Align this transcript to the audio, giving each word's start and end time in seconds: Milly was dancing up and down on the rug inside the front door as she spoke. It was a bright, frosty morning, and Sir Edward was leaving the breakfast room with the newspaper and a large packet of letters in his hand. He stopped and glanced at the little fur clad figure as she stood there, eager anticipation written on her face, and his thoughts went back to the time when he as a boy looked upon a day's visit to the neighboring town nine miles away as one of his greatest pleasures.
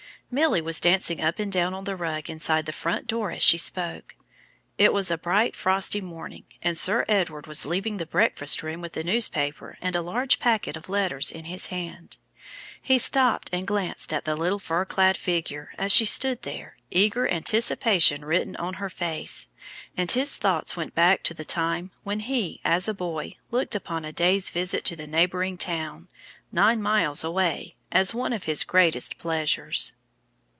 Milly 0.33 0.61
was 0.61 0.79
dancing 0.79 1.19
up 1.19 1.39
and 1.39 1.51
down 1.51 1.73
on 1.73 1.83
the 1.83 1.97
rug 1.97 2.29
inside 2.29 2.65
the 2.65 2.71
front 2.71 3.05
door 3.05 3.31
as 3.31 3.43
she 3.43 3.57
spoke. 3.57 4.15
It 4.77 4.93
was 4.93 5.11
a 5.11 5.17
bright, 5.17 5.57
frosty 5.57 5.99
morning, 5.99 6.45
and 6.61 6.77
Sir 6.77 7.03
Edward 7.09 7.47
was 7.47 7.65
leaving 7.65 7.97
the 7.97 8.05
breakfast 8.05 8.63
room 8.63 8.79
with 8.79 8.93
the 8.93 9.03
newspaper 9.03 9.77
and 9.81 9.93
a 9.93 10.01
large 10.01 10.39
packet 10.39 10.77
of 10.77 10.87
letters 10.87 11.33
in 11.33 11.43
his 11.43 11.67
hand. 11.67 12.15
He 12.81 12.97
stopped 12.97 13.49
and 13.51 13.67
glanced 13.67 14.13
at 14.13 14.23
the 14.23 14.37
little 14.37 14.57
fur 14.57 14.85
clad 14.85 15.17
figure 15.17 15.73
as 15.77 15.91
she 15.91 16.05
stood 16.05 16.43
there, 16.43 16.77
eager 16.89 17.27
anticipation 17.27 18.23
written 18.23 18.55
on 18.55 18.75
her 18.75 18.89
face, 18.89 19.49
and 19.97 20.09
his 20.09 20.37
thoughts 20.37 20.77
went 20.77 20.95
back 20.95 21.23
to 21.23 21.33
the 21.33 21.43
time 21.43 21.91
when 22.03 22.21
he 22.21 22.61
as 22.63 22.87
a 22.87 22.93
boy 22.93 23.35
looked 23.51 23.75
upon 23.75 24.05
a 24.05 24.13
day's 24.13 24.49
visit 24.49 24.85
to 24.85 24.95
the 24.95 25.07
neighboring 25.07 25.57
town 25.57 26.07
nine 26.53 26.81
miles 26.81 27.21
away 27.21 27.75
as 27.91 28.13
one 28.13 28.31
of 28.31 28.45
his 28.45 28.63
greatest 28.63 29.17
pleasures. 29.17 29.91